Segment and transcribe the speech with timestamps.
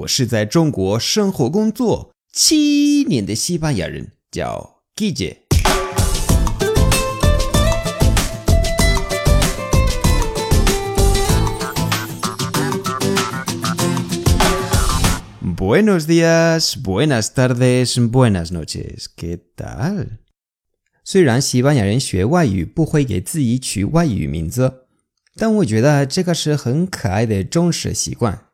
[0.00, 5.36] 我是在中国生活工作七年的西班牙人，叫 Gigi。
[15.56, 19.06] Buenos días, buenas tardes, buenas noches.
[19.14, 20.18] ¿Qué tal?
[21.04, 24.86] 虽然西班牙人学外语不会给自己取外语名字，
[25.36, 28.46] 但我觉得这个是很可爱的中式习惯，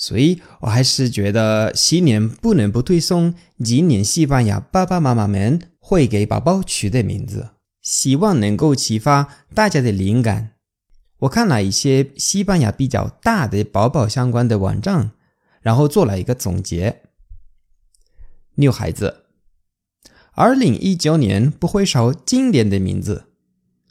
[0.00, 7.50] 所以我还是觉得新年不能不推送今年西班牙爸爸妈妈们会给宝宝取的名字，
[7.82, 10.52] 希望能够启发大家的灵感。
[11.18, 15.10] 我看了一些西班牙比较大的宝宝相关的网站，
[15.60, 17.02] 然后做了一个总结。
[18.54, 19.26] 女孩子。
[20.32, 23.26] 二零一九年不会少经典的名字，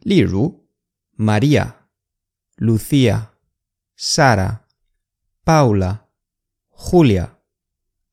[0.00, 0.64] 例如
[1.18, 1.72] Maria、
[2.56, 3.26] Lucia、
[3.98, 4.60] Sara、
[5.48, 6.04] Paula、
[6.76, 7.38] Julia、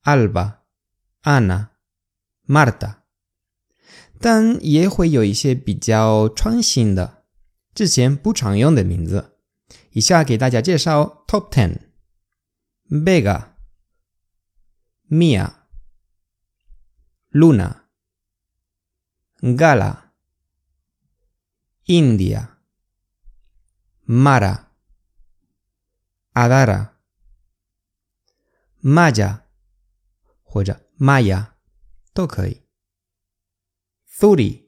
[0.04, 0.60] Alba、
[1.22, 1.68] Ana、
[2.46, 3.02] Marta，
[4.18, 7.24] 但也会有一些比较创新的、
[7.74, 9.36] 之前不常用的名字。
[9.90, 13.48] 以下给大家介绍 Top Ten：Vega、
[15.10, 15.52] Mia、
[17.32, 17.82] Luna。
[19.42, 20.12] Gala,
[21.84, 22.56] India,
[24.06, 24.70] Mara,
[26.32, 26.95] Adara,
[28.86, 29.40] Maya
[30.44, 31.54] 或者 Maya
[32.14, 32.62] 都可以。
[34.08, 34.66] Thuri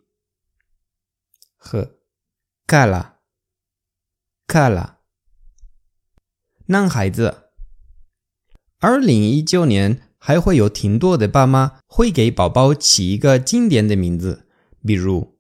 [1.57, 2.01] 和
[2.67, 3.13] Kala,
[4.49, 4.97] Kala。
[6.67, 7.51] 男孩子，
[8.81, 14.49] 二零一九年还会有挺多的爸妈会给宝宝起一个经典的名字。
[14.85, 15.39] 比如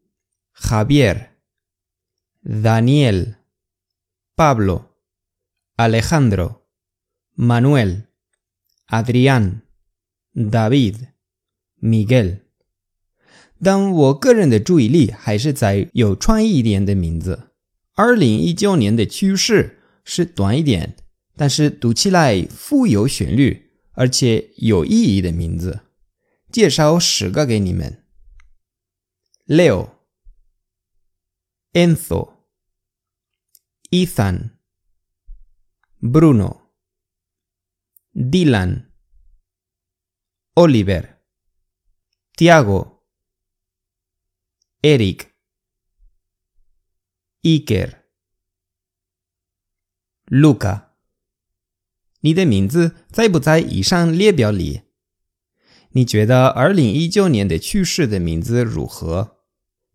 [0.54, 1.30] Javier、
[2.44, 3.34] Daniel、
[4.36, 4.84] Pablo、
[5.76, 6.60] Alejandro、
[7.36, 8.07] Manuel、
[8.88, 9.60] Adrián、
[10.34, 11.08] David、
[11.80, 12.40] Miguel。
[13.60, 17.52] 但我个人的注意力还是在有创意一点的名字。
[17.94, 20.96] 二零一九年的趋势是短一点，
[21.36, 25.80] 但是读起来富有旋律而且有意义的名字。
[26.52, 28.04] 介绍十个给你们。
[29.46, 29.88] Leo,
[31.72, 32.34] Enzo,
[33.90, 34.50] Ethan,
[36.00, 36.67] Bruno,
[38.14, 38.86] Dylan,
[40.54, 41.18] Oliver,
[42.36, 43.00] Tiago,
[44.82, 45.26] Eric,
[47.42, 47.92] Iker,
[50.26, 50.88] Luca。
[52.20, 54.82] 你的名字在不在以上列表里？
[55.90, 59.38] 你觉得二零一九年的去世的名字如何？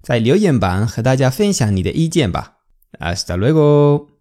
[0.02, 2.60] 在留言板和大家分享你的意见吧。
[3.00, 4.13] Hasta luego。